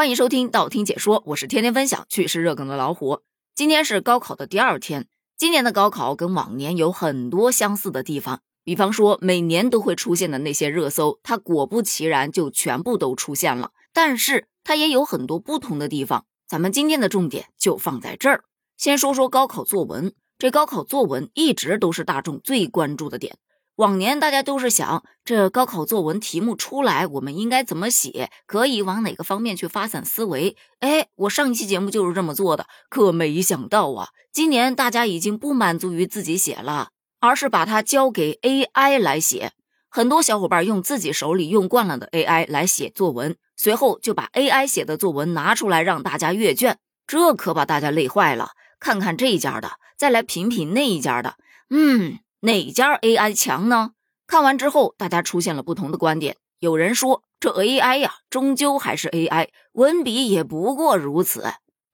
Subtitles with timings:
[0.00, 3.20] 欢迎收听道听解说，我是天天分享趣事热梗的老虎。
[3.54, 13.72] 今天是高考的第二天，今年的高考跟往年有很多相似的地方，比方说每年都会出现的那些热搜，它果不其然就全部都出现了。
[13.92, 18.44] 但是它也有很多不同的地方，咱们今天的重点就放在这儿。
[18.78, 23.36] 先说说高考作文，这高考作文一直都是大众最关注的点。
[23.80, 30.54] 往年大家都是想，这高考作文题目出来，我们应该怎么写，可以往哪个方面去发散思维？
[30.80, 32.66] 哎，我上一期节目就是这么做的。
[32.90, 39.52] 可没想到啊，今年大家已经不满足于自己写了，而是把它交给 AI 来写。
[39.88, 48.50] 很多小伙伴用自己手里用惯了的 AI 来写作文，随后就把 AI 写的作文拿出来让大家阅卷，这可把大家累坏了。
[48.78, 51.36] 看看这一家的，再来品品那一家的，
[51.70, 52.18] 嗯。
[52.42, 53.90] 哪家 AI 强呢？
[54.26, 56.36] 看完之后，大家出现了不同的观点。
[56.58, 61.44] 有人说，这 AI 呀，终究还是 AI，文笔也不过如此。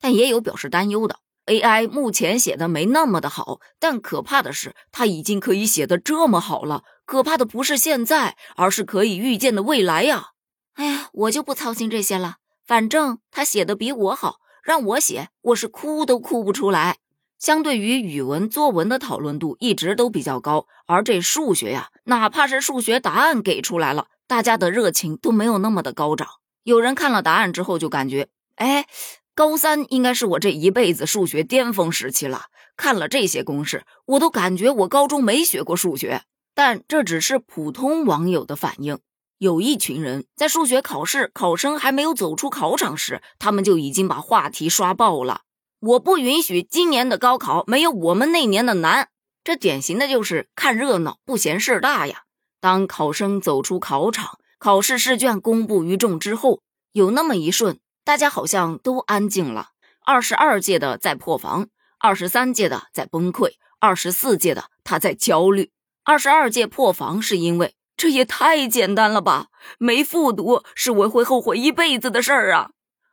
[0.00, 6.84] 但也有表示担忧的，AI 目前写的没那么的好，但可怕的是，它已经可以写的这么好了。
[7.05, 10.31] 可怕的不是现在，而是可以预见的未来呀！
[10.75, 16.98] 哎呀，我就不操心这些了，反正他写的比我好，让我写，我是哭都哭不出来。
[17.39, 26.27] 相对于语文作文的讨论度一直都比较高，而这数学呀，哪怕是数学答案给出来了，大家的热情都没有那么的高涨。
[26.62, 28.87] 有人看了答案之后就感觉，哎，
[29.34, 32.47] 高三应该是我这一辈子数学巅峰时期了。
[32.77, 36.23] 看了这些公式，我都感觉我高中没学过数学。
[36.55, 38.98] 但这只是普通网友的反应，
[39.39, 45.43] 有一群人在数学考试考生还没有走出考场时，他们就已经把话题刷爆了。
[45.87, 49.09] 我不允许今年的高考没有我们那年的难，
[49.45, 52.23] 这典型的就是看热闹不嫌事大呀。
[52.61, 59.69] 当考生走出考场，考试试卷公布于众之后，有那么一瞬，大家好像都安静了。
[60.05, 61.69] 二十二届的在破防，
[62.00, 65.71] 二十三届的在崩溃，二十四届的他在焦虑。
[66.03, 69.47] 二十二届破防是因为这也太简单了吧，
[69.78, 72.71] 没复读是我会后悔一辈子的事儿啊。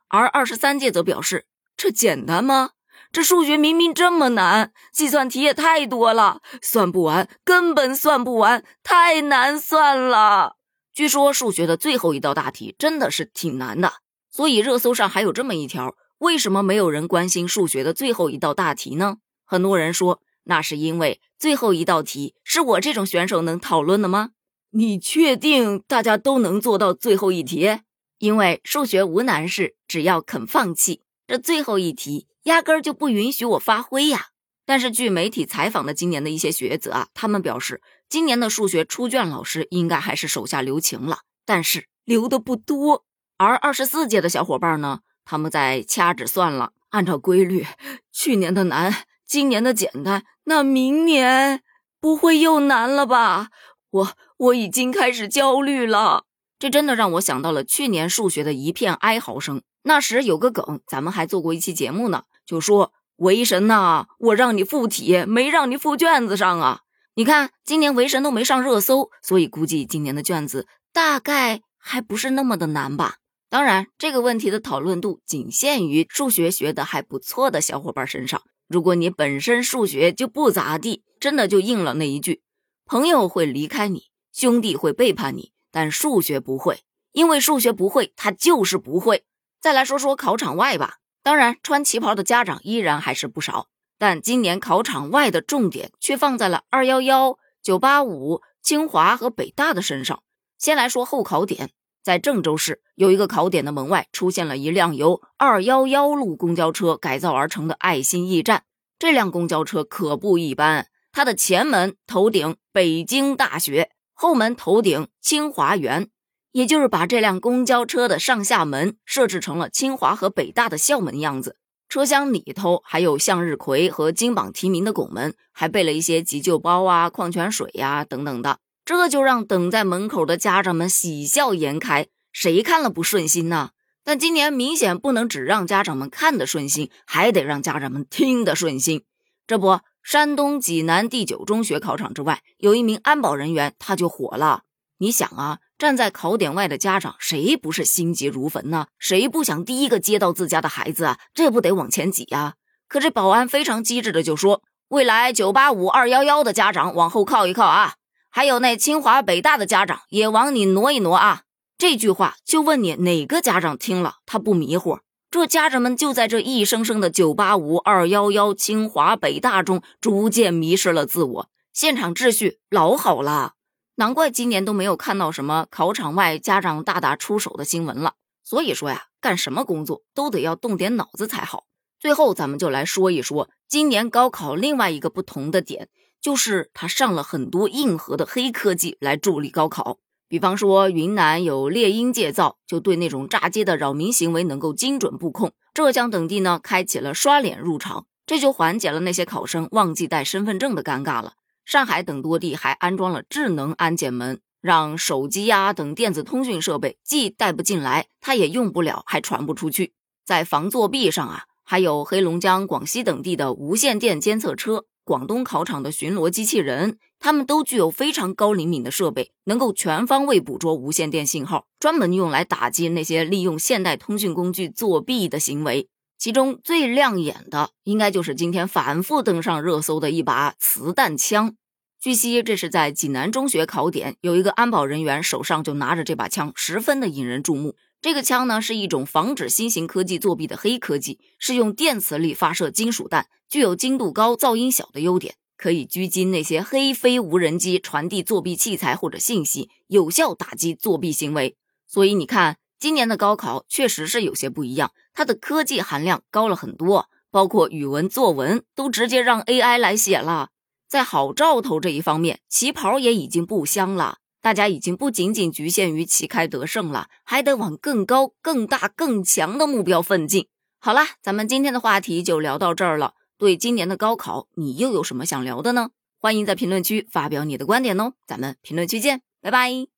[0.08, 1.46] 而二十三届则表示。
[1.76, 2.70] 这简单吗？
[3.14, 10.56] 这数学明明这么难，计算题也太多了，算不完，根本算不完，太难算了。
[10.92, 13.92] 据说数学的最后一道大题真的是挺难的，
[14.32, 19.18] 所以热搜上还有这么一条：为什么没有人关心数学的最后一道大题呢？
[19.44, 24.30] 很多人说，那是因为最后一道题是我这种选手能讨论的吗？
[24.70, 27.78] 你确定大家都能做到最后一题？
[28.18, 31.02] 因为数学无难事，只要肯放弃。
[31.28, 34.28] 这最后一题压根儿就不允许我发挥呀！
[34.66, 43.04] 但是据媒体采访的今年的一些学子啊，他们表示，今年的数学出卷老师应该还是手下留情了，但是留的不多。
[43.36, 47.66] 而二十四届的小伙伴呢，他们在掐指算了，按照规律，
[48.12, 51.62] 去年的难，今年的简单，那明年
[52.00, 53.48] 不会又难了吧？
[53.90, 56.24] 我我已经开始焦虑了，
[56.58, 59.62] 这真的让我想到了去年数学的一片哀嚎声。
[59.86, 66.80] 那时有个梗，咱们还做过一期节目呢，就说维神呐，我让你附体，没让你附卷子上啊。
[67.16, 73.16] 你看今年维神都没上热搜，所以估计今年的卷子大概还不是那么的难吧。
[73.50, 78.42] 当然，这个问题的讨论度仅限于数学学的还不错的小伙伴身上。
[78.66, 82.42] 如果你本身数学就不咋地，真的就应了那一句：
[82.86, 86.80] 朋友会离开你，兄弟会背叛你，但数学不会，
[87.12, 89.24] 因为数学不会，它就是不会。
[89.64, 100.22] 再来说说考场外吧，当然穿旗袍的家长依然还是不少，但今年考场外的重点却放在了二幺幺、九八五、清华和北大的身上。
[100.58, 101.70] 先来说后考点，
[102.02, 108.64] 在郑州市有一个考点的门外出现了一辆由二幺幺路公交车改造而成的爱心驿站，
[108.98, 116.10] 这辆公交车可不一般，它的前门头顶北京大学，后门头顶清华园。
[116.54, 121.56] 也就是把这辆公交车的上下门设置成了清华和北大的校门样子，
[121.88, 133.70] 车厢里头还有向日葵和金榜题名的拱门，还备了一些急救包啊、矿泉水呀等等的，这就让等在门口的家长们喜笑颜开，谁看了不顺心呢？
[134.04, 139.02] 但今年明显不能只让家长们看得顺心，还得让家长们听得顺心。
[139.44, 144.62] 这不，山东济南第九中学考场之外有一名安保人员，他就火了。
[144.98, 145.58] 你想啊。
[145.76, 148.86] 站在考点外的家长，谁不是心急如焚呢？
[148.98, 151.18] 谁不想第一个接到自家的孩子啊？
[151.34, 152.54] 这不得往前挤呀？
[152.86, 157.94] 可这保安非常机智的就说：“未来九八五二幺幺的家长往后靠一靠啊，
[158.30, 161.42] 还有那清华北大的家长也往你挪一挪啊。”
[161.76, 165.00] 这句话就问你哪个家长听了他不迷糊？
[165.28, 173.54] 这家长们就在这一声声的九八五、二幺幺、清华、北大中逐渐迷失了自我，现场秩序老好了，
[173.96, 178.14] 难怪今年都没有看到什么考场外家长大打出手的新闻了。
[178.42, 181.64] 所以说呀，干什么工作都得要动点脑子才好。
[181.98, 185.88] 最后，咱们就来说一说今年高考另外一个不同的点，
[186.20, 189.98] 就是它上了很多硬核的黑科技来助力高考。
[190.28, 201.34] 比方说，云南有猎鹰界造，就对那种炸街的扰民行为能够精准布控；浙江等地呢，开启了刷脸入场，这就缓解了那些考生忘记带身份证的尴尬了。
[201.64, 204.40] 上海等多地还安装了智能安检门。
[204.60, 209.92] 让手机呀等电子通讯设备既带不进来，它也用不了，还传不出去。
[210.24, 225.88] 在防作弊上啊，还有黑龙江、广西等地的无线电监测车，广东考场的巡逻机器人，它们都具有非常高灵敏的设备，能够全方位捕捉无线电信号，专门用来打击那些利用现代通讯工具作弊的行为。
[226.24, 231.54] 其中最亮眼的，应该就是今天反复登上热搜的一把磁弹枪。
[232.00, 237.76] 据悉，这是在济南中学考点，有一个安保人员手上就拿着这把枪，十分的引人注目。
[238.00, 251.54] 这个枪呢，是一种防止新型科技作弊的黑科技，是用电磁力发射金属弹，具有精度高、噪音小的优点，可以狙击那些黑飞无人机传递作弊器材或者信息，有效打击作弊行为。
[251.86, 260.50] 所以你看，今年的高考确实是有些不一样，它的科技含量高了很多，包括语文作文都直接让 AI 来写了。
[260.86, 264.18] 在好兆头这一方面，旗袍也已经不香了。
[264.42, 270.48] 大家已经不仅仅局限于旗开得胜了，还得往更高、更大、更强的目标奋进。
[270.78, 273.14] 好了，咱们今天的话题就聊到这儿了。
[273.38, 275.88] 对今年的高考，你又有什么想聊的呢？
[276.18, 278.12] 欢迎在评论区发表你的观点哦。
[278.26, 279.93] 咱们评论区见，拜拜。